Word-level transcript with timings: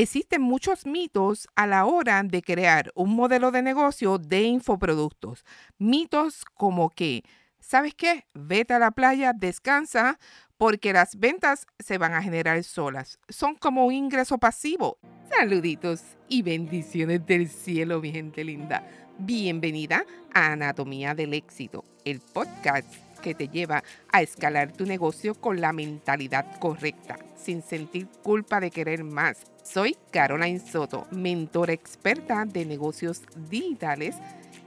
Existen 0.00 0.40
muchos 0.40 0.86
mitos 0.86 1.46
a 1.56 1.66
la 1.66 1.84
hora 1.84 2.22
de 2.22 2.40
crear 2.40 2.90
un 2.94 3.14
modelo 3.14 3.50
de 3.50 3.60
negocio 3.60 4.16
de 4.16 4.44
infoproductos. 4.44 5.44
Mitos 5.76 6.46
como 6.54 6.88
que, 6.88 7.22
¿sabes 7.58 7.94
qué? 7.94 8.24
Vete 8.32 8.72
a 8.72 8.78
la 8.78 8.92
playa, 8.92 9.34
descansa, 9.34 10.18
porque 10.56 10.94
las 10.94 11.16
ventas 11.16 11.66
se 11.78 11.98
van 11.98 12.14
a 12.14 12.22
generar 12.22 12.64
solas. 12.64 13.18
Son 13.28 13.56
como 13.56 13.84
un 13.84 13.92
ingreso 13.92 14.38
pasivo. 14.38 14.96
Saluditos 15.28 16.00
y 16.30 16.40
bendiciones 16.40 17.26
del 17.26 17.50
cielo, 17.50 18.00
mi 18.00 18.10
gente 18.10 18.42
linda. 18.42 18.82
Bienvenida 19.18 20.06
a 20.32 20.52
Anatomía 20.52 21.14
del 21.14 21.34
Éxito, 21.34 21.84
el 22.06 22.20
podcast 22.20 23.09
que 23.20 23.34
te 23.34 23.48
lleva 23.48 23.82
a 24.12 24.22
escalar 24.22 24.72
tu 24.72 24.84
negocio 24.86 25.34
con 25.34 25.60
la 25.60 25.72
mentalidad 25.72 26.58
correcta, 26.58 27.18
sin 27.36 27.62
sentir 27.62 28.08
culpa 28.22 28.60
de 28.60 28.70
querer 28.70 29.04
más. 29.04 29.38
Soy 29.62 29.96
Caroline 30.10 30.58
Soto, 30.60 31.06
mentora 31.10 31.72
experta 31.72 32.44
de 32.44 32.64
negocios 32.64 33.22
digitales. 33.48 34.16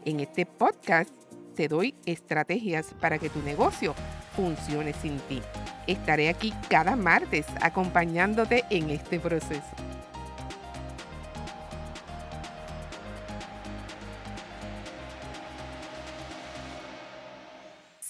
En 0.06 0.20
este 0.20 0.46
podcast 0.46 1.10
te 1.56 1.68
doy 1.68 1.96
estrategias 2.06 2.88
para 3.00 3.20
que 3.20 3.30
tu 3.30 3.42
negocio 3.42 3.94
funcione 4.36 4.94
sin 4.94 5.18
ti. 5.22 5.42
Estaré 5.88 6.30
aquí 6.30 6.54
cada 6.70 6.96
martes 6.96 7.46
acompañándote 7.62 8.64
en 8.70 8.90
este 8.90 9.20
proceso. 9.20 9.83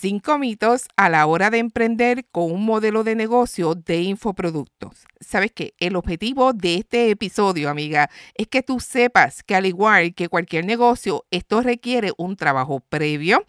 Cinco 0.04 0.38
mitos 0.38 0.90
a 0.98 1.08
la 1.08 1.26
hora 1.28 1.50
de 1.50 1.60
emprender 1.60 2.26
con 2.30 2.52
un 2.52 2.66
modelo 2.66 3.06
de 3.06 3.16
negocio 3.16 3.74
de 3.74 4.02
infoproductos. 4.02 5.06
¿Sabes 5.22 5.54
qué? 5.54 5.76
El 5.80 5.96
objetivo 5.96 6.52
de 6.52 6.76
este 6.76 7.10
episodio, 7.10 7.70
amiga, 7.70 8.10
es 8.36 8.50
que 8.50 8.62
tú 8.62 8.82
sepas 8.82 9.44
que 9.44 9.56
al 9.56 9.66
igual 9.66 10.14
que 10.14 10.28
cualquier 10.28 10.66
negocio, 10.66 11.24
esto 11.32 11.62
requiere 11.62 12.12
un 12.18 12.36
trabajo 12.36 12.82
previo, 12.82 13.46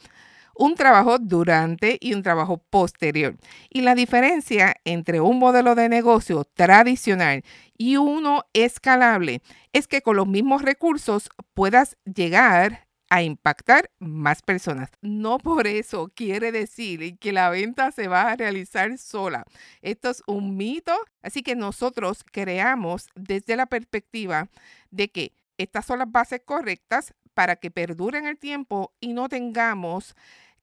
un 0.54 0.76
trabajo 0.76 1.18
durante 1.18 1.98
y 2.00 2.14
un 2.14 2.22
trabajo 2.22 2.58
posterior. 2.58 3.36
Y 3.68 3.80
la 3.80 3.96
diferencia 3.96 4.76
entre 4.84 5.20
un 5.20 5.40
modelo 5.40 5.74
de 5.74 5.88
negocio 5.88 6.44
tradicional 6.44 7.42
y 7.76 7.96
uno 7.96 8.44
escalable 8.52 9.42
es 9.72 9.88
que 9.88 10.02
con 10.02 10.14
los 10.14 10.28
mismos 10.28 10.62
recursos 10.62 11.30
puedas 11.52 11.96
llegar 12.04 12.83
a 13.14 13.22
impactar 13.22 13.92
más 14.00 14.42
personas. 14.42 14.90
No 15.00 15.38
por 15.38 15.68
eso 15.68 16.10
quiere 16.16 16.50
decir 16.50 17.16
que 17.20 17.32
la 17.32 17.48
venta 17.48 17.92
se 17.92 18.08
va 18.08 18.22
a 18.22 18.34
realizar 18.34 18.98
sola. 18.98 19.44
Esto 19.82 20.10
es 20.10 20.20
un 20.26 20.56
mito, 20.56 20.92
así 21.22 21.44
que 21.44 21.54
nosotros 21.54 22.24
creamos 22.24 23.06
desde 23.14 23.54
la 23.54 23.66
perspectiva 23.66 24.48
de 24.90 25.12
que 25.12 25.32
estas 25.58 25.86
son 25.86 26.00
las 26.00 26.10
bases 26.10 26.40
correctas 26.44 27.14
para 27.34 27.54
que 27.54 27.70
perduren 27.70 28.26
el 28.26 28.36
tiempo 28.36 28.92
y 28.98 29.12
no 29.12 29.28
tengamos 29.28 30.16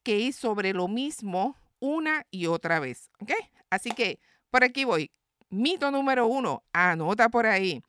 que 0.04 0.20
ir 0.20 0.34
sobre 0.34 0.74
lo 0.74 0.90
mismo 0.90 1.56
una 1.80 2.26
y 2.32 2.48
otra 2.48 2.82
vez. 2.82 3.12
¿Ok? 3.22 3.32
Así 3.70 3.92
que 3.92 4.20
por 4.50 4.66
aquí 4.66 4.84
voy. 4.84 5.10
Mito 5.50 5.90
número 5.90 6.28
uno, 6.28 6.66
anota 6.74 7.30
por 7.30 7.46
ahí. 7.46 7.82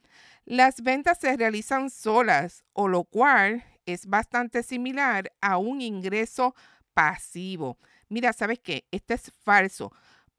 Las 0.44 0.82
ventas 0.82 1.18
se 1.18 1.36
realizan 1.36 1.90
solas, 1.90 2.64
o 2.72 2.86
lo 2.86 3.04
cual 3.04 3.64
es 3.86 4.06
bastante 4.06 4.62
similar 4.62 5.32
a 5.40 5.58
un 5.58 5.80
ingreso 5.80 6.54
pasivo. 6.94 7.78
Mira, 8.08 8.32
¿sabes 8.32 8.58
qué? 8.60 8.86
Esto 8.90 9.14
es 9.14 9.32
falso 9.44 9.92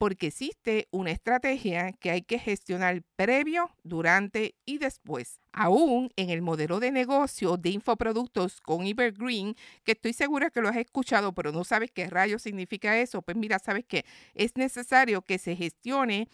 porque 0.04 0.28
existe 0.28 0.90
una 0.92 1.12
estrategia 1.12 1.94
que 1.94 2.12
hay 2.12 2.24
que 2.24 2.38
gestionar 2.38 3.04
previo, 3.16 3.70
durante 3.84 4.56
y 4.66 4.78
después. 4.78 5.40
Aún 5.54 6.12
en 6.18 6.30
el 6.30 6.42
modelo 6.42 6.82
de 6.82 6.92
negocio 6.92 7.56
de 7.56 7.70
infoproductos 7.70 8.60
con 8.60 8.86
Evergreen, 8.86 9.56
que 9.86 9.94
estoy 9.94 10.12
segura 10.12 10.50
que 10.50 10.60
lo 10.60 10.68
has 10.68 10.76
escuchado, 10.76 11.34
pero 11.34 11.54
no 11.54 11.64
sabes 11.64 11.90
qué 11.92 12.08
rayo 12.08 12.38
significa 12.38 12.98
eso, 12.98 13.22
pues 13.22 13.38
mira, 13.38 13.60
sabes 13.60 13.86
que 13.86 14.04
es 14.34 14.58
necesario 14.58 15.22
que 15.22 15.38
se 15.38 15.56
gestione 15.56 16.28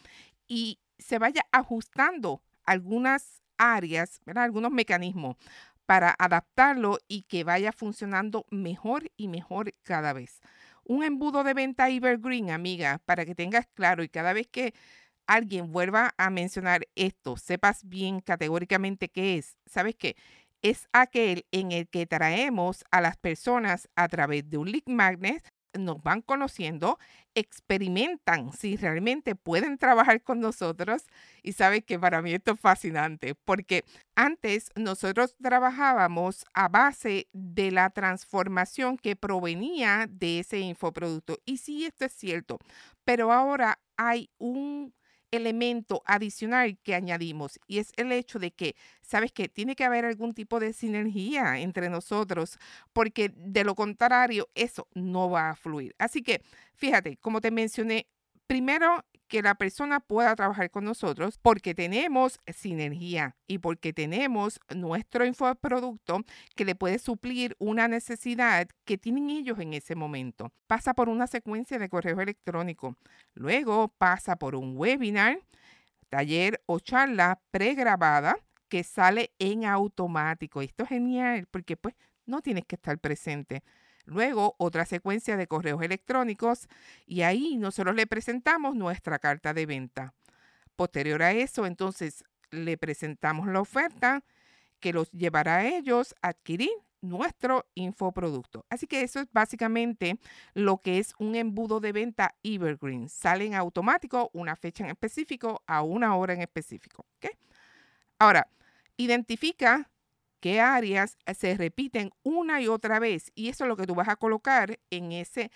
y 0.47 0.79
se 0.97 1.19
vaya 1.19 1.41
ajustando 1.51 2.41
algunas 2.66 3.44
áreas, 3.59 4.19
algunos 4.35 4.72
mecanismos 4.72 5.35
para 5.89 6.16
adaptarlo 6.19 7.00
y 7.07 7.23
que 7.23 7.44
vaya 7.44 7.72
funcionando 7.72 8.45
mejor 8.51 9.11
y 9.17 9.27
mejor 9.27 9.73
cada 9.81 10.13
vez. 10.13 10.39
Un 10.83 11.03
embudo 11.03 11.44
de 11.44 11.55
venta 11.55 11.89
evergreen, 11.89 12.51
amiga, 12.51 13.01
para 13.05 13.25
que 13.25 13.33
tengas 13.33 13.66
claro 13.73 14.03
y 14.03 14.09
cada 14.09 14.33
vez 14.33 14.45
que 14.45 14.75
alguien 15.25 15.72
vuelva 15.72 16.13
a 16.19 16.29
mencionar 16.29 16.88
esto, 16.94 17.38
sepas 17.38 17.89
bien 17.89 18.19
categóricamente 18.22 19.09
qué 19.09 19.39
es. 19.39 19.57
¿Sabes 19.66 19.95
qué? 19.95 20.16
Es 20.61 20.88
aquel 20.94 21.47
en 21.50 21.72
el 21.72 21.88
que 21.89 22.06
traemos 22.06 22.85
a 22.91 23.01
las 23.01 23.17
personas 23.17 23.89
a 23.95 24.07
través 24.09 24.47
de 24.47 24.57
un 24.59 24.71
lead 24.71 24.85
magnet 24.85 25.44
nos 25.78 26.02
van 26.02 26.22
conociendo, 26.22 27.00
experimentan 27.35 28.52
si 28.53 28.75
realmente 28.75 29.35
pueden 29.35 29.78
trabajar 29.78 30.24
con 30.24 30.40
nosotros 30.40 31.03
y 31.44 31.53
saben 31.53 31.81
que 31.81 32.00
para 32.00 32.22
mí 32.22 32.34
esto 32.34 32.53
es 32.53 32.59
fascinante 32.59 33.35
porque 33.35 33.85
antes 34.16 34.72
nosotros 34.75 35.35
trabajábamos 35.41 36.46
a 36.53 36.68
base 36.68 37.28
de 37.34 37.72
la 37.72 37.90
transformación 37.91 38.97
que 38.97 39.16
provenía 39.16 40.07
de 40.09 40.40
ese 40.40 40.59
infoproducto 40.59 41.40
y 41.46 41.57
sí 41.57 41.86
esto 41.86 42.06
es 42.06 42.13
cierto, 42.13 42.59
pero 43.03 43.31
ahora 43.31 43.80
hay 43.97 44.30
un 44.38 44.94
elemento 45.31 46.01
adicional 46.06 46.78
que 46.84 46.95
añadimos 46.95 47.59
y 47.67 47.79
es 47.79 47.91
el 47.97 48.12
hecho 48.12 48.40
de 48.40 48.51
que, 48.51 48.75
sabes 49.01 49.31
que 49.31 49.50
tiene 49.50 49.75
que 49.75 49.84
haber 49.84 50.06
algún 50.06 50.34
tipo 50.34 50.59
de 50.59 50.73
sinergia 50.73 51.59
entre 51.59 51.90
nosotros 51.90 52.57
porque 52.94 53.31
de 53.35 53.63
lo 53.63 53.75
contrario 53.75 54.50
eso 54.56 54.88
no 54.94 55.29
va 55.29 55.51
a 55.51 55.56
fluir. 55.56 55.95
Así 56.00 56.22
que 56.22 56.41
fíjate, 56.75 57.18
como 57.18 57.41
te 57.41 57.51
mencioné, 57.51 58.07
primero 58.47 59.03
que 59.29 59.41
la 59.44 59.56
persona 59.56 60.00
pueda 60.00 60.35
trabajar 60.35 60.72
con 60.72 60.84
nosotros 60.84 61.38
porque 61.41 61.75
tenemos 61.75 62.40
sinergia 62.47 63.35
y 63.47 63.59
porque 63.59 63.94
tenemos 63.94 64.59
nuestro 64.75 65.23
infoproducto 65.23 66.25
que 66.56 66.66
le 66.66 66.75
puede 66.75 67.00
suplir 67.00 67.56
una 67.59 67.88
necesidad 67.88 68.68
que 68.85 68.97
tienen 68.97 69.29
ellos 69.29 69.59
en 69.59 69.73
ese 69.73 69.95
momento. 69.95 70.51
Pasa 70.68 70.95
por 70.95 71.07
una 71.09 71.28
secuencia 71.28 71.78
de 71.78 71.89
correo 71.89 72.19
electrónico, 72.19 72.97
luego 73.35 73.89
pasa 73.97 74.35
por 74.35 74.56
un 74.56 74.75
webinar, 74.75 75.39
taller 76.09 76.62
o 76.66 76.79
charla 76.79 77.39
pregrabada 77.51 78.35
que 78.68 78.84
sale 78.84 79.31
en 79.38 79.66
automático. 79.66 80.62
Esto 80.62 80.84
es 80.84 80.89
genial 80.89 81.47
porque 81.51 81.78
pues 81.78 81.94
no 82.25 82.41
tienes 82.41 82.66
que 82.66 82.75
estar 82.75 82.97
presente. 82.97 83.63
Luego, 84.09 84.55
otra 84.57 84.85
secuencia 84.85 85.37
de 85.37 85.45
correos 85.47 85.83
electrónicos 85.83 86.67
y 87.05 87.21
ahí 87.21 87.57
nosotros 87.57 87.95
le 87.95 88.07
presentamos 88.07 88.75
nuestra 88.75 89.19
carta 89.19 89.53
de 89.53 89.67
venta. 89.67 90.15
Posterior 90.75 91.21
a 91.21 91.31
eso, 91.31 91.67
entonces, 91.67 92.23
le 92.49 92.77
presentamos 92.77 93.47
la 93.47 93.61
oferta 93.61 94.23
que 94.79 94.93
los 94.93 95.11
llevará 95.11 95.57
a 95.57 95.67
ellos 95.67 96.15
a 96.23 96.29
adquirir 96.29 96.71
nuestro 97.01 97.67
infoproducto. 97.75 98.65
Así 98.69 98.87
que 98.87 99.03
eso 99.03 99.19
es 99.19 99.27
básicamente 99.31 100.19
lo 100.55 100.77
que 100.77 100.97
es 100.97 101.13
un 101.19 101.35
embudo 101.35 101.79
de 101.79 101.91
venta 101.91 102.35
Evergreen. 102.41 103.09
Sale 103.09 103.45
en 103.45 103.53
automático 103.53 104.31
una 104.33 104.55
fecha 104.55 104.83
en 104.83 104.89
específico 104.89 105.61
a 105.67 105.83
una 105.83 106.15
hora 106.15 106.33
en 106.33 106.41
específico. 106.41 107.05
Ahora, 108.17 108.49
identifica 108.97 109.89
qué 110.39 110.61
áreas 110.61 111.17
se 111.38 111.55
repiten 111.55 112.11
una 112.23 112.61
y 112.61 112.67
otra 112.67 113.00
vez. 113.00 113.31
Y 113.35 113.50
eso 113.50 113.63
es 113.63 113.67
lo 113.67 113.77
que 113.77 113.88
tú 113.88 113.95
vas 113.95 114.07
a 114.07 114.16
colocar 114.16 114.79
en 114.89 115.11
ese 115.11 115.51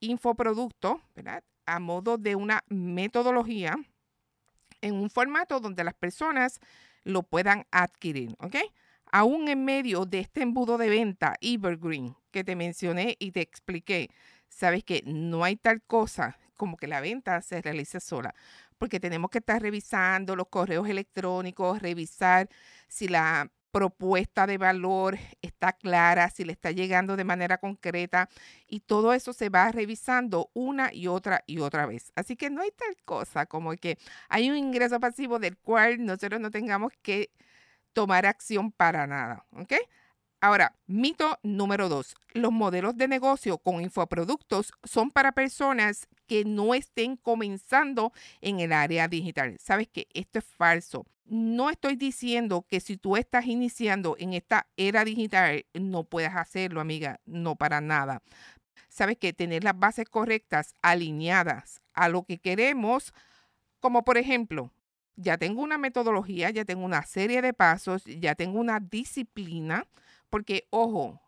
infoproducto, 0.00 1.00
¿verdad? 1.14 1.42
A 1.66 1.78
modo 1.78 2.18
de 2.18 2.36
una 2.36 2.64
metodología 2.68 3.76
en 4.80 4.94
un 4.94 5.10
formato 5.10 5.60
donde 5.60 5.84
las 5.84 5.94
personas 5.94 6.60
lo 7.04 7.22
puedan 7.22 7.66
adquirir, 7.70 8.34
¿ok? 8.38 8.56
Aún 9.10 9.48
en 9.48 9.64
medio 9.64 10.04
de 10.04 10.20
este 10.20 10.42
embudo 10.42 10.78
de 10.78 10.88
venta 10.88 11.34
Evergreen 11.40 12.16
que 12.30 12.44
te 12.44 12.56
mencioné 12.56 13.16
y 13.18 13.30
te 13.30 13.40
expliqué, 13.40 14.10
sabes 14.48 14.84
que 14.84 15.02
no 15.06 15.44
hay 15.44 15.56
tal 15.56 15.82
cosa 15.82 16.36
como 16.56 16.76
que 16.76 16.86
la 16.86 17.00
venta 17.00 17.40
se 17.42 17.62
realice 17.62 18.00
sola, 18.00 18.34
porque 18.78 18.98
tenemos 18.98 19.30
que 19.30 19.38
estar 19.38 19.60
revisando 19.60 20.36
los 20.36 20.48
correos 20.48 20.88
electrónicos, 20.88 21.80
revisar 21.80 22.48
si 22.88 23.08
la 23.08 23.50
propuesta 23.76 24.46
de 24.46 24.56
valor 24.56 25.18
está 25.42 25.74
clara, 25.74 26.30
si 26.30 26.46
le 26.46 26.52
está 26.52 26.70
llegando 26.70 27.14
de 27.14 27.24
manera 27.24 27.58
concreta 27.58 28.30
y 28.66 28.80
todo 28.80 29.12
eso 29.12 29.34
se 29.34 29.50
va 29.50 29.70
revisando 29.70 30.50
una 30.54 30.94
y 30.94 31.08
otra 31.08 31.44
y 31.46 31.58
otra 31.58 31.84
vez. 31.84 32.10
Así 32.16 32.36
que 32.36 32.48
no 32.48 32.62
hay 32.62 32.70
tal 32.70 32.96
cosa 33.04 33.44
como 33.44 33.74
que 33.74 33.98
hay 34.30 34.48
un 34.48 34.56
ingreso 34.56 34.98
pasivo 34.98 35.38
del 35.38 35.58
cual 35.58 36.02
nosotros 36.06 36.40
no 36.40 36.50
tengamos 36.50 36.94
que 37.02 37.30
tomar 37.92 38.24
acción 38.24 38.72
para 38.72 39.06
nada. 39.06 39.44
¿Ok? 39.52 39.74
Ahora, 40.46 40.76
mito 40.86 41.40
número 41.42 41.88
dos. 41.88 42.14
Los 42.32 42.52
modelos 42.52 42.96
de 42.96 43.08
negocio 43.08 43.58
con 43.58 43.80
infoproductos 43.80 44.72
son 44.84 45.10
para 45.10 45.32
personas 45.32 46.06
que 46.28 46.44
no 46.44 46.72
estén 46.72 47.16
comenzando 47.16 48.12
en 48.40 48.60
el 48.60 48.72
área 48.72 49.08
digital. 49.08 49.56
Sabes 49.58 49.88
que 49.88 50.06
esto 50.14 50.38
es 50.38 50.44
falso. 50.44 51.04
No 51.24 51.68
estoy 51.68 51.96
diciendo 51.96 52.64
que 52.68 52.78
si 52.78 52.96
tú 52.96 53.16
estás 53.16 53.46
iniciando 53.46 54.14
en 54.20 54.34
esta 54.34 54.68
era 54.76 55.04
digital 55.04 55.66
no 55.74 56.04
puedas 56.04 56.36
hacerlo, 56.36 56.80
amiga. 56.80 57.18
No 57.26 57.56
para 57.56 57.80
nada. 57.80 58.22
Sabes 58.88 59.18
que 59.18 59.32
tener 59.32 59.64
las 59.64 59.76
bases 59.76 60.08
correctas, 60.08 60.74
alineadas 60.80 61.80
a 61.92 62.08
lo 62.08 62.22
que 62.22 62.38
queremos, 62.38 63.12
como 63.80 64.04
por 64.04 64.16
ejemplo, 64.16 64.70
ya 65.16 65.38
tengo 65.38 65.60
una 65.62 65.76
metodología, 65.76 66.50
ya 66.50 66.64
tengo 66.64 66.84
una 66.84 67.02
serie 67.02 67.42
de 67.42 67.52
pasos, 67.52 68.04
ya 68.04 68.36
tengo 68.36 68.60
una 68.60 68.78
disciplina, 68.78 69.88
porque 70.36 70.66
ojo, 70.68 71.18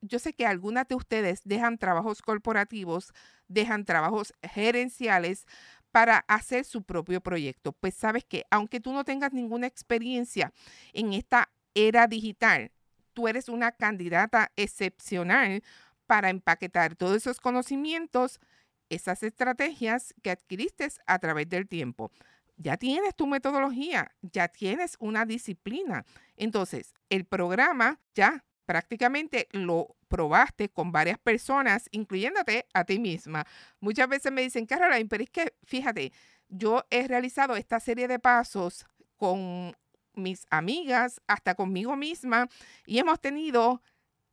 yo 0.00 0.18
sé 0.18 0.32
que 0.32 0.46
algunas 0.46 0.88
de 0.88 0.94
ustedes 0.94 1.42
dejan 1.44 1.76
trabajos 1.76 2.22
corporativos, 2.22 3.12
dejan 3.48 3.84
trabajos 3.84 4.32
gerenciales 4.42 5.44
para 5.90 6.24
hacer 6.26 6.64
su 6.64 6.82
propio 6.82 7.20
proyecto. 7.20 7.72
Pues 7.72 7.94
sabes 7.94 8.24
que 8.24 8.46
aunque 8.50 8.80
tú 8.80 8.94
no 8.94 9.04
tengas 9.04 9.34
ninguna 9.34 9.66
experiencia 9.66 10.54
en 10.94 11.12
esta 11.12 11.50
era 11.74 12.06
digital, 12.06 12.72
tú 13.12 13.28
eres 13.28 13.50
una 13.50 13.72
candidata 13.72 14.50
excepcional 14.56 15.62
para 16.06 16.30
empaquetar 16.30 16.96
todos 16.96 17.14
esos 17.18 17.40
conocimientos, 17.40 18.40
esas 18.88 19.22
estrategias 19.22 20.14
que 20.22 20.30
adquiriste 20.30 20.88
a 21.04 21.18
través 21.18 21.46
del 21.50 21.68
tiempo. 21.68 22.10
Ya 22.56 22.76
tienes 22.76 23.14
tu 23.14 23.26
metodología, 23.26 24.12
ya 24.22 24.48
tienes 24.48 24.96
una 24.98 25.26
disciplina. 25.26 26.04
Entonces, 26.36 26.94
el 27.10 27.24
programa 27.24 28.00
ya 28.14 28.44
prácticamente 28.64 29.48
lo 29.52 29.96
probaste 30.08 30.68
con 30.68 30.92
varias 30.92 31.18
personas, 31.18 31.88
incluyéndote 31.92 32.66
a 32.74 32.84
ti 32.84 32.98
misma. 32.98 33.46
Muchas 33.80 34.08
veces 34.08 34.32
me 34.32 34.42
dicen, 34.42 34.66
Caroline, 34.66 35.08
pero 35.08 35.22
es 35.22 35.30
que 35.30 35.54
fíjate, 35.64 36.12
yo 36.48 36.84
he 36.90 37.06
realizado 37.06 37.56
esta 37.56 37.80
serie 37.80 38.08
de 38.08 38.18
pasos 38.18 38.86
con 39.16 39.76
mis 40.14 40.46
amigas, 40.50 41.20
hasta 41.26 41.54
conmigo 41.54 41.96
misma, 41.96 42.48
y 42.86 42.98
hemos 42.98 43.20
tenido 43.20 43.82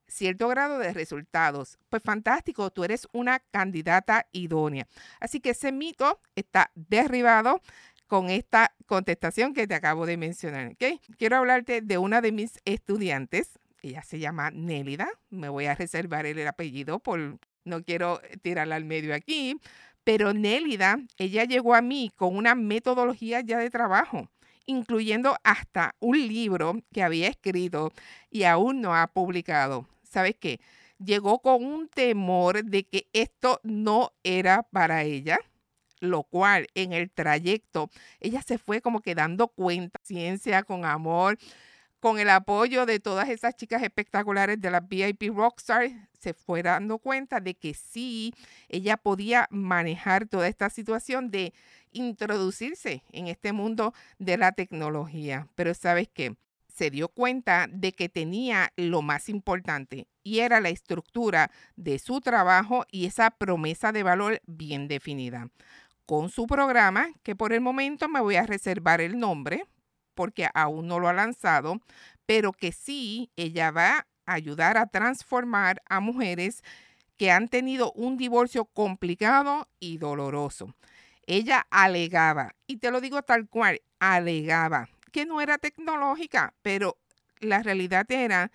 cierto 0.07 0.47
grado 0.47 0.79
de 0.79 0.93
resultados. 0.93 1.77
Pues 1.89 2.03
fantástico, 2.03 2.69
tú 2.71 2.83
eres 2.83 3.07
una 3.13 3.39
candidata 3.39 4.27
idónea. 4.31 4.87
Así 5.19 5.39
que 5.39 5.51
ese 5.51 5.71
mito 5.71 6.21
está 6.35 6.71
derribado 6.75 7.61
con 8.07 8.29
esta 8.29 8.73
contestación 8.85 9.53
que 9.53 9.67
te 9.67 9.75
acabo 9.75 10.05
de 10.05 10.17
mencionar. 10.17 10.75
Quiero 11.17 11.37
hablarte 11.37 11.81
de 11.81 11.97
una 11.97 12.21
de 12.21 12.31
mis 12.31 12.59
estudiantes 12.65 13.59
ella 13.83 14.01
se 14.01 14.17
llama 14.17 14.49
Nélida. 14.49 15.09
Me 15.29 15.49
voy 15.49 15.65
a 15.65 15.75
reservar 15.75 16.25
el 16.25 16.47
apellido 16.47 16.99
por 16.99 17.37
no 17.65 17.83
quiero 17.83 18.21
tirarla 18.41 18.77
al 18.77 18.85
medio 18.85 19.13
aquí. 19.13 19.57
Pero 20.05 20.33
Nélida, 20.33 20.99
ella 21.17 21.43
llegó 21.43 21.75
a 21.75 21.81
mí 21.81 22.11
con 22.15 22.35
una 22.35 22.55
metodología 22.55 23.41
ya 23.41 23.59
de 23.59 23.69
trabajo, 23.69 24.29
incluyendo 24.65 25.37
hasta 25.43 25.95
un 25.99 26.17
libro 26.17 26.81
que 26.93 27.03
había 27.03 27.27
escrito 27.27 27.91
y 28.29 28.43
aún 28.43 28.81
no 28.81 28.95
ha 28.95 29.07
publicado. 29.07 29.87
¿Sabes 30.03 30.35
qué? 30.39 30.59
Llegó 30.97 31.39
con 31.39 31.65
un 31.65 31.89
temor 31.89 32.63
de 32.63 32.85
que 32.85 33.07
esto 33.11 33.59
no 33.63 34.11
era 34.23 34.63
para 34.63 35.03
ella 35.03 35.39
lo 36.03 36.23
cual 36.23 36.67
en 36.75 36.91
el 36.93 37.09
trayecto 37.09 37.89
ella 38.19 38.41
se 38.41 38.57
fue 38.57 38.81
como 38.81 38.99
que 38.99 39.15
dando 39.15 39.47
cuenta, 39.47 39.99
ciencia 40.03 40.63
con 40.63 40.85
amor, 40.85 41.37
con 42.01 42.19
el 42.19 42.29
apoyo 42.29 42.85
de 42.85 42.99
todas 42.99 43.29
esas 43.29 43.55
chicas 43.55 43.81
espectaculares 43.81 44.59
de 44.59 44.69
las 44.69 44.85
VIP 44.85 45.33
Rockstar, 45.33 45.89
se 46.19 46.33
fue 46.33 46.61
dando 46.61 46.99
cuenta 46.99 47.39
de 47.39 47.55
que 47.55 47.73
sí, 47.73 48.33
ella 48.67 48.97
podía 48.97 49.47
manejar 49.49 50.27
toda 50.27 50.49
esta 50.49 50.69
situación 50.69 51.31
de 51.31 51.53
introducirse 51.93 53.03
en 53.13 53.27
este 53.27 53.53
mundo 53.53 53.93
de 54.19 54.37
la 54.37 54.51
tecnología. 54.51 55.47
Pero 55.55 55.73
sabes 55.73 56.09
qué? 56.13 56.35
Se 56.67 56.89
dio 56.89 57.07
cuenta 57.07 57.67
de 57.71 57.93
que 57.93 58.09
tenía 58.09 58.73
lo 58.75 59.01
más 59.01 59.29
importante 59.29 60.07
y 60.23 60.39
era 60.39 60.59
la 60.59 60.69
estructura 60.69 61.51
de 61.75 61.99
su 61.99 62.19
trabajo 62.19 62.85
y 62.91 63.05
esa 63.05 63.29
promesa 63.31 63.91
de 63.91 64.03
valor 64.03 64.41
bien 64.45 64.87
definida. 64.87 65.49
Con 66.05 66.29
su 66.29 66.47
programa, 66.47 67.07
que 67.23 67.35
por 67.35 67.53
el 67.53 67.61
momento 67.61 68.09
me 68.09 68.19
voy 68.19 68.35
a 68.35 68.45
reservar 68.45 68.99
el 69.01 69.19
nombre, 69.19 69.65
porque 70.13 70.49
aún 70.53 70.87
no 70.87 70.99
lo 70.99 71.07
ha 71.07 71.13
lanzado, 71.13 71.79
pero 72.25 72.51
que 72.51 72.71
sí, 72.71 73.31
ella 73.35 73.71
va 73.71 74.05
a 74.25 74.33
ayudar 74.33 74.77
a 74.77 74.87
transformar 74.87 75.81
a 75.89 75.99
mujeres 75.99 76.61
que 77.17 77.31
han 77.31 77.47
tenido 77.47 77.91
un 77.93 78.17
divorcio 78.17 78.65
complicado 78.65 79.67
y 79.79 79.97
doloroso. 79.97 80.75
Ella 81.25 81.65
alegaba, 81.69 82.53
y 82.67 82.77
te 82.77 82.91
lo 82.91 82.99
digo 82.99 83.21
tal 83.21 83.47
cual, 83.47 83.81
alegaba 83.99 84.89
que 85.13 85.25
no 85.25 85.39
era 85.39 85.57
tecnológica, 85.57 86.53
pero 86.61 86.97
la 87.39 87.63
realidad 87.63 88.11
era 88.11 88.51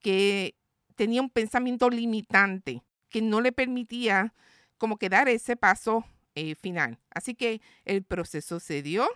que 0.00 0.54
tenía 0.96 1.22
un 1.22 1.30
pensamiento 1.30 1.88
limitante 1.88 2.82
que 3.08 3.22
no 3.22 3.40
le 3.40 3.52
permitía 3.52 4.34
como 4.76 4.98
que 4.98 5.08
dar 5.08 5.28
ese 5.28 5.56
paso 5.56 6.04
eh, 6.34 6.54
final. 6.54 6.98
Así 7.10 7.34
que 7.34 7.60
el 7.84 8.02
proceso 8.02 8.60
se 8.60 8.82
dio 8.82 9.08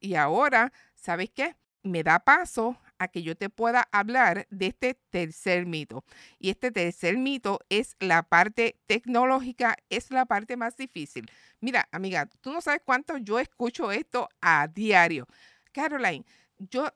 y 0.00 0.14
ahora 0.14 0.72
¿sabes 1.02 1.30
qué? 1.30 1.56
Me 1.82 2.04
da 2.04 2.20
paso 2.20 2.78
a 2.98 3.08
que 3.08 3.24
yo 3.24 3.36
te 3.36 3.50
pueda 3.50 3.88
hablar 3.90 4.46
de 4.50 4.68
este 4.68 4.94
tercer 5.10 5.66
mito. 5.66 6.04
Y 6.38 6.50
este 6.50 6.70
tercer 6.70 7.18
mito 7.18 7.58
es 7.68 7.96
la 7.98 8.22
parte 8.22 8.78
tecnológica, 8.86 9.76
es 9.90 10.12
la 10.12 10.24
parte 10.26 10.56
más 10.56 10.76
difícil. 10.76 11.28
Mira, 11.60 11.88
amiga, 11.90 12.26
tú 12.40 12.52
no 12.52 12.60
sabes 12.60 12.82
cuánto 12.84 13.16
yo 13.16 13.40
escucho 13.40 13.90
esto 13.90 14.28
a 14.40 14.68
diario. 14.68 15.26
Caroline, 15.72 16.24
yo 16.58 16.88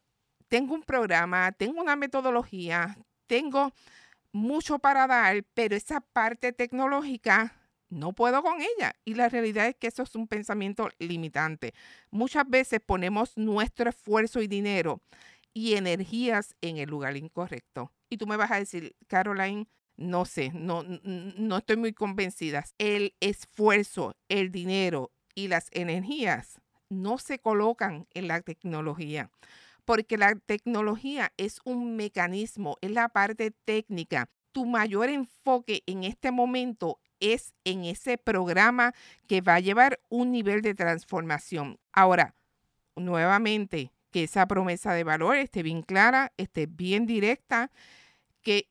tengo 0.47 0.75
un 0.75 0.83
programa, 0.85 1.51
tengo 1.51 1.81
una 1.81 1.97
metodología, 1.97 2.97
tengo 3.27 3.73
mucho 4.31 4.79
para 4.79 5.09
dar, 5.09 5.43
pero 5.55 5.75
esa 5.75 6.01
parte 6.01 6.53
tecnológica 6.53 7.66
no 7.89 8.13
puedo 8.13 8.43
con 8.43 8.61
ella. 8.61 8.95
Y 9.05 9.15
la 9.15 9.29
realidad 9.29 9.69
es 9.69 9.77
que 9.77 9.87
eso 9.87 10.03
es 10.03 10.15
un 10.15 10.27
pensamiento 10.27 10.89
limitante. 10.99 11.75
Muchas 12.11 12.49
veces 12.49 12.81
ponemos 12.85 13.37
nuestro 13.37 13.91
esfuerzo 13.91 14.41
y 14.41 14.47
dinero 14.47 15.01
y 15.55 15.75
energías 15.75 16.55
en 16.61 16.77
el 16.79 16.91
lugar 16.91 17.17
incorrecto. 17.17 17.93
Y 18.11 18.19
tú 18.19 18.27
me 18.27 18.37
vas 18.37 18.51
a 18.51 18.59
decir, 18.59 18.95
Caroline, 19.07 19.67
no 19.97 20.25
sé, 20.25 20.51
no, 20.53 20.83
no 20.83 21.57
estoy 21.57 21.77
muy 21.77 21.93
convencida. 21.93 22.65
El 22.79 23.15
esfuerzo, 23.21 24.15
el 24.29 24.51
dinero 24.51 25.11
y 25.35 25.49
las 25.49 25.69
energías 25.73 26.61
no 26.89 27.19
se 27.19 27.39
colocan 27.39 28.07
en 28.15 28.29
la 28.29 28.41
tecnología, 28.41 29.31
porque 29.85 30.19
la 30.19 30.35
tecnología 30.37 31.33
es 31.37 31.61
un 31.65 31.97
mecanismo, 31.97 32.77
es 32.81 32.91
la 32.91 33.09
parte 33.09 33.51
técnica. 33.51 34.29
Tu 34.53 34.67
mayor 34.67 35.09
enfoque 35.09 35.83
en 35.87 36.05
este 36.05 36.31
momento 36.31 36.99
es 37.21 37.55
en 37.65 37.85
ese 37.85 38.19
programa 38.19 38.95
que 39.27 39.41
va 39.41 39.55
a 39.55 39.61
llevar 39.61 40.01
un 40.09 40.33
nivel 40.33 40.63
de 40.63 40.75
transformación. 40.75 41.79
Ahora, 41.93 42.35
nuevamente, 42.97 43.93
que 44.11 44.25
esa 44.25 44.47
promesa 44.47 44.93
de 44.93 45.05
valor 45.05 45.37
esté 45.37 45.63
bien 45.63 45.83
clara, 45.83 46.33
esté 46.37 46.67
bien 46.67 47.07
directa, 47.07 47.71
que 48.43 48.69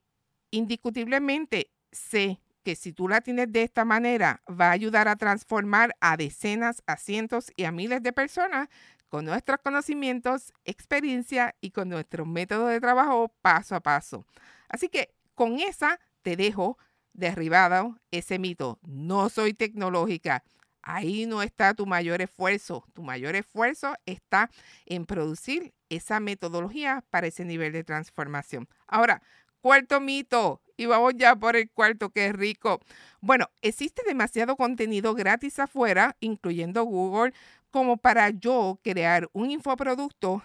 indiscutiblemente 0.51 1.71
sé 1.91 2.39
que 2.63 2.75
si 2.75 2.93
tú 2.93 3.07
la 3.07 3.21
tienes 3.21 3.51
de 3.51 3.61
esta 3.61 3.85
manera, 3.85 4.41
va 4.49 4.69
a 4.69 4.71
ayudar 4.71 5.07
a 5.07 5.15
transformar 5.15 5.95
a 5.99 6.17
decenas, 6.17 6.81
a 6.87 6.97
cientos 6.97 7.51
y 7.55 7.65
a 7.65 7.71
miles 7.71 8.01
de 8.01 8.11
personas 8.11 8.69
con 9.07 9.25
nuestros 9.25 9.59
conocimientos, 9.63 10.51
experiencia 10.63 11.55
y 11.61 11.71
con 11.71 11.89
nuestro 11.89 12.25
método 12.25 12.67
de 12.67 12.81
trabajo 12.81 13.31
paso 13.41 13.75
a 13.75 13.81
paso. 13.81 14.25
Así 14.67 14.89
que 14.89 15.13
con 15.35 15.59
esa 15.59 15.99
te 16.23 16.35
dejo 16.35 16.79
derribado 17.15 17.97
ese 18.11 18.39
mito. 18.39 18.79
No 18.83 19.29
soy 19.29 19.53
tecnológica. 19.53 20.43
Ahí 20.81 21.25
no 21.25 21.41
está 21.41 21.73
tu 21.73 21.85
mayor 21.85 22.21
esfuerzo. 22.21 22.85
Tu 22.93 23.01
mayor 23.01 23.35
esfuerzo 23.35 23.95
está 24.05 24.51
en 24.85 25.05
producir 25.05 25.73
esa 25.89 26.19
metodología 26.19 27.03
para 27.09 27.27
ese 27.27 27.43
nivel 27.43 27.73
de 27.73 27.83
transformación. 27.83 28.67
Ahora, 28.87 29.21
cuarto 29.61 29.99
mito. 29.99 30.61
Y 30.77 30.85
vamos 30.87 31.13
ya 31.15 31.35
por 31.35 31.55
el 31.55 31.71
cuarto, 31.71 32.09
que 32.09 32.27
es 32.27 32.33
rico. 32.33 32.81
Bueno, 33.21 33.49
existe 33.61 34.03
demasiado 34.05 34.57
contenido 34.57 35.13
gratis 35.15 35.57
afuera, 35.57 36.17
incluyendo 36.19 36.83
Google, 36.83 37.33
como 37.71 37.97
para 37.97 38.29
yo 38.29 38.79
crear 38.83 39.29
un 39.31 39.51
infoproducto 39.51 40.43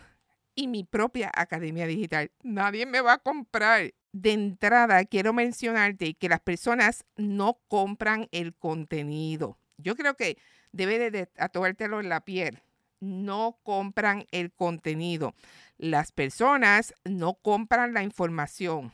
y 0.60 0.68
mi 0.68 0.84
propia 0.84 1.30
academia 1.34 1.86
digital. 1.86 2.30
Nadie 2.42 2.84
me 2.84 3.00
va 3.00 3.14
a 3.14 3.18
comprar 3.18 3.94
de 4.12 4.32
entrada 4.32 5.04
quiero 5.04 5.32
mencionarte 5.32 6.14
que 6.14 6.28
las 6.28 6.40
personas 6.40 7.04
no 7.16 7.60
compran 7.68 8.28
el 8.32 8.54
contenido. 8.54 9.56
Yo 9.78 9.96
creo 9.96 10.16
que 10.16 10.36
debe 10.72 11.10
de 11.10 11.28
atuártelo 11.38 12.00
en 12.00 12.08
la 12.08 12.24
piel. 12.24 12.60
No 13.00 13.58
compran 13.62 14.26
el 14.30 14.52
contenido. 14.52 15.34
Las 15.78 16.12
personas 16.12 16.92
no 17.04 17.34
compran 17.34 17.94
la 17.94 18.02
información. 18.02 18.92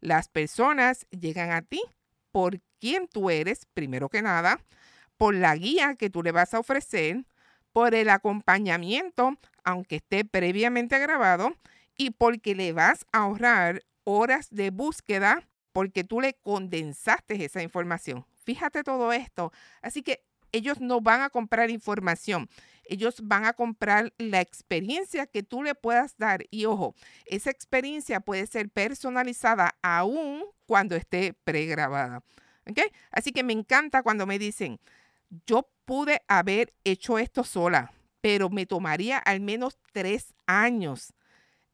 Las 0.00 0.28
personas 0.28 1.06
llegan 1.10 1.50
a 1.50 1.62
ti 1.62 1.82
por 2.32 2.60
quién 2.80 3.08
tú 3.08 3.28
eres, 3.28 3.66
primero 3.74 4.08
que 4.08 4.22
nada, 4.22 4.60
por 5.18 5.34
la 5.34 5.54
guía 5.56 5.96
que 5.96 6.08
tú 6.08 6.22
le 6.22 6.32
vas 6.32 6.54
a 6.54 6.60
ofrecer, 6.60 7.24
por 7.72 7.94
el 7.94 8.08
acompañamiento, 8.08 9.36
aunque 9.66 9.96
esté 9.96 10.24
previamente 10.24 10.98
grabado, 10.98 11.54
y 11.98 12.10
porque 12.10 12.54
le 12.54 12.72
vas 12.72 13.04
a 13.12 13.18
ahorrar 13.18 13.82
horas 14.04 14.48
de 14.50 14.70
búsqueda 14.70 15.46
porque 15.72 16.04
tú 16.04 16.20
le 16.22 16.34
condensaste 16.34 17.44
esa 17.44 17.62
información. 17.62 18.24
Fíjate 18.44 18.82
todo 18.82 19.12
esto. 19.12 19.52
Así 19.82 20.02
que 20.02 20.24
ellos 20.52 20.80
no 20.80 21.00
van 21.00 21.20
a 21.20 21.30
comprar 21.30 21.70
información, 21.70 22.48
ellos 22.84 23.16
van 23.22 23.44
a 23.44 23.52
comprar 23.52 24.12
la 24.16 24.40
experiencia 24.40 25.26
que 25.26 25.42
tú 25.42 25.62
le 25.62 25.74
puedas 25.74 26.16
dar. 26.16 26.44
Y 26.50 26.64
ojo, 26.66 26.94
esa 27.26 27.50
experiencia 27.50 28.20
puede 28.20 28.46
ser 28.46 28.70
personalizada 28.70 29.76
aún 29.82 30.44
cuando 30.66 30.94
esté 30.94 31.34
pregrabada. 31.44 32.22
¿Okay? 32.70 32.86
Así 33.10 33.32
que 33.32 33.42
me 33.42 33.52
encanta 33.52 34.02
cuando 34.02 34.26
me 34.26 34.38
dicen, 34.38 34.78
yo 35.46 35.68
pude 35.84 36.22
haber 36.28 36.72
hecho 36.84 37.18
esto 37.18 37.44
sola, 37.44 37.92
pero 38.26 38.50
me 38.50 38.66
tomaría 38.66 39.18
al 39.18 39.38
menos 39.38 39.78
tres 39.92 40.34
años 40.46 41.14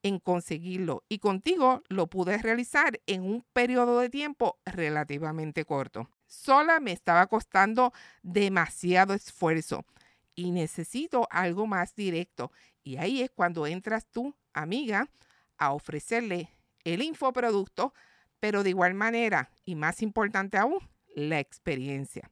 en 0.02 0.18
conseguirlo 0.18 1.02
y 1.08 1.18
contigo 1.18 1.82
lo 1.88 2.08
pude 2.08 2.36
realizar 2.36 3.00
en 3.06 3.22
un 3.22 3.42
periodo 3.54 4.00
de 4.00 4.10
tiempo 4.10 4.58
relativamente 4.66 5.64
corto. 5.64 6.10
Sola 6.26 6.78
me 6.78 6.92
estaba 6.92 7.26
costando 7.26 7.94
demasiado 8.22 9.14
esfuerzo 9.14 9.86
y 10.34 10.50
necesito 10.50 11.26
algo 11.30 11.66
más 11.66 11.94
directo. 11.94 12.52
Y 12.84 12.98
ahí 12.98 13.22
es 13.22 13.30
cuando 13.30 13.66
entras 13.66 14.04
tú, 14.04 14.34
amiga, 14.52 15.08
a 15.56 15.72
ofrecerle 15.72 16.50
el 16.84 17.00
infoproducto, 17.00 17.94
pero 18.40 18.62
de 18.62 18.68
igual 18.68 18.92
manera, 18.92 19.48
y 19.64 19.74
más 19.74 20.02
importante 20.02 20.58
aún, 20.58 20.80
la 21.16 21.40
experiencia. 21.40 22.30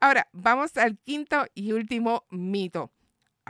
Ahora, 0.00 0.26
vamos 0.32 0.76
al 0.76 0.98
quinto 0.98 1.46
y 1.54 1.70
último 1.70 2.24
mito. 2.30 2.90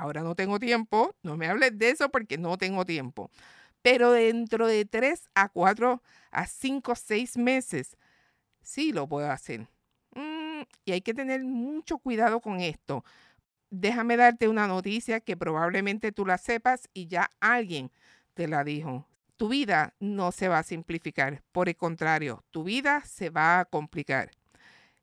Ahora 0.00 0.22
no 0.22 0.34
tengo 0.34 0.58
tiempo, 0.58 1.14
no 1.22 1.36
me 1.36 1.46
hables 1.46 1.78
de 1.78 1.90
eso 1.90 2.08
porque 2.08 2.38
no 2.38 2.56
tengo 2.56 2.86
tiempo. 2.86 3.30
Pero 3.82 4.12
dentro 4.12 4.66
de 4.66 4.86
tres 4.86 5.28
a 5.34 5.50
cuatro 5.50 6.02
a 6.30 6.46
cinco, 6.46 6.94
seis 6.94 7.36
meses, 7.36 7.98
sí 8.62 8.94
lo 8.94 9.06
puedo 9.06 9.30
hacer. 9.30 9.68
Mm, 10.14 10.62
y 10.86 10.92
hay 10.92 11.02
que 11.02 11.12
tener 11.12 11.44
mucho 11.44 11.98
cuidado 11.98 12.40
con 12.40 12.60
esto. 12.60 13.04
Déjame 13.68 14.16
darte 14.16 14.48
una 14.48 14.66
noticia 14.66 15.20
que 15.20 15.36
probablemente 15.36 16.12
tú 16.12 16.24
la 16.24 16.38
sepas 16.38 16.88
y 16.94 17.06
ya 17.06 17.28
alguien 17.38 17.90
te 18.32 18.48
la 18.48 18.64
dijo. 18.64 19.06
Tu 19.36 19.50
vida 19.50 19.92
no 20.00 20.32
se 20.32 20.48
va 20.48 20.60
a 20.60 20.62
simplificar, 20.62 21.42
por 21.52 21.68
el 21.68 21.76
contrario, 21.76 22.42
tu 22.50 22.64
vida 22.64 23.02
se 23.04 23.28
va 23.28 23.60
a 23.60 23.64
complicar. 23.66 24.30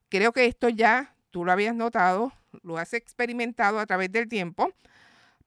Creo 0.08 0.32
que 0.32 0.46
esto 0.46 0.68
ya 0.68 1.14
tú 1.30 1.44
lo 1.44 1.52
habías 1.52 1.76
notado, 1.76 2.32
lo 2.62 2.78
has 2.78 2.94
experimentado 2.94 3.78
a 3.78 3.86
través 3.86 4.10
del 4.12 4.28
tiempo, 4.28 4.72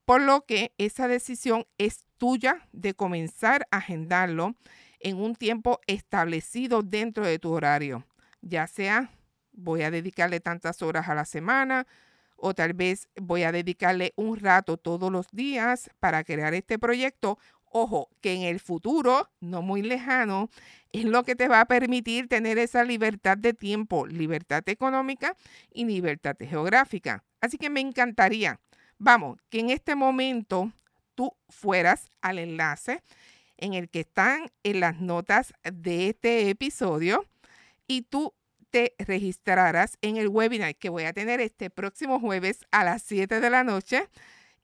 por 0.05 0.21
lo 0.21 0.45
que 0.45 0.73
esa 0.77 1.07
decisión 1.07 1.65
es 1.77 2.05
tuya 2.17 2.67
de 2.71 2.93
comenzar 2.93 3.67
a 3.71 3.77
agendarlo 3.77 4.55
en 4.99 5.17
un 5.17 5.35
tiempo 5.35 5.79
establecido 5.87 6.81
dentro 6.81 7.25
de 7.25 7.39
tu 7.39 7.51
horario, 7.51 8.05
ya 8.41 8.67
sea 8.67 9.09
voy 9.53 9.83
a 9.83 9.91
dedicarle 9.91 10.39
tantas 10.39 10.81
horas 10.81 11.09
a 11.09 11.15
la 11.15 11.25
semana 11.25 11.87
o 12.35 12.53
tal 12.53 12.73
vez 12.73 13.07
voy 13.19 13.43
a 13.43 13.51
dedicarle 13.51 14.13
un 14.15 14.37
rato 14.39 14.77
todos 14.77 15.11
los 15.11 15.27
días 15.31 15.91
para 15.99 16.23
crear 16.23 16.53
este 16.53 16.79
proyecto. 16.79 17.37
Ojo, 17.73 18.09
que 18.19 18.33
en 18.33 18.41
el 18.41 18.59
futuro, 18.59 19.29
no 19.39 19.61
muy 19.61 19.81
lejano, 19.81 20.49
es 20.91 21.05
lo 21.05 21.23
que 21.23 21.35
te 21.35 21.47
va 21.47 21.61
a 21.61 21.65
permitir 21.65 22.27
tener 22.27 22.57
esa 22.57 22.83
libertad 22.83 23.37
de 23.37 23.53
tiempo, 23.53 24.05
libertad 24.05 24.61
económica 24.67 25.37
y 25.73 25.85
libertad 25.85 26.35
geográfica. 26.37 27.23
Así 27.39 27.57
que 27.57 27.69
me 27.69 27.79
encantaría, 27.79 28.59
vamos, 28.97 29.39
que 29.49 29.59
en 29.59 29.69
este 29.69 29.95
momento 29.95 30.71
tú 31.15 31.33
fueras 31.47 32.09
al 32.21 32.39
enlace 32.39 33.01
en 33.57 33.73
el 33.73 33.89
que 33.89 34.01
están 34.01 34.51
en 34.63 34.81
las 34.81 34.99
notas 34.99 35.53
de 35.63 36.09
este 36.09 36.49
episodio 36.49 37.25
y 37.87 38.01
tú 38.01 38.33
te 38.69 38.95
registrarás 38.97 39.97
en 40.01 40.17
el 40.17 40.27
webinar 40.29 40.75
que 40.75 40.89
voy 40.89 41.03
a 41.03 41.13
tener 41.13 41.39
este 41.41 41.69
próximo 41.69 42.19
jueves 42.19 42.65
a 42.71 42.83
las 42.83 43.03
7 43.03 43.39
de 43.39 43.49
la 43.49 43.63
noche 43.63 44.07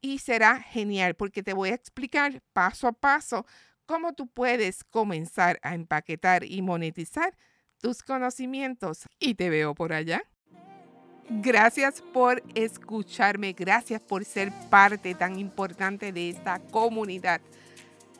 y 0.01 0.20
será 0.20 0.62
genial 0.62 1.16
porque 1.16 1.44
te 1.44 1.54
voy 1.54 1.70
a 1.70 1.75
explicar 1.75 2.42
paso 2.54 2.88
a 2.88 2.94
paso 2.94 3.46
cómo 3.86 4.13
tú 4.13 4.27
puedes 4.27 4.84
comenzar 4.84 5.60
a 5.63 5.74
empaquetar 5.74 6.44
y 6.44 6.62
monetizar 6.62 7.36
tus 7.80 8.04
conocimientos 8.04 9.08
y 9.20 9.36
te 9.36 9.50
veo 9.50 9.74
por 9.74 9.94
allá. 9.94 10.24
Gracias 11.30 12.01
por 12.01 12.42
escucharme, 12.56 13.54
gracias 13.54 14.01
por 14.01 14.24
ser 14.24 14.51
parte 14.70 15.13
tan 15.13 15.38
importante 15.38 16.13
de 16.13 16.30
esta 16.30 16.60
comunidad. 16.60 17.42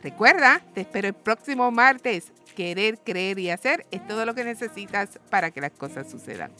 Recuerda, 0.02 0.62
te 0.74 0.82
espero 0.82 1.08
el 1.08 1.14
próximo 1.14 1.72
martes. 1.72 2.32
Querer, 2.56 3.00
creer 3.00 3.40
y 3.40 3.50
hacer 3.50 3.86
es 3.92 4.06
todo 4.08 4.26
lo 4.26 4.34
que 4.34 4.44
necesitas 4.44 5.20
para 5.30 5.52
que 5.52 5.62
las 5.62 5.72
cosas 5.72 6.10
sucedan. 6.10 6.52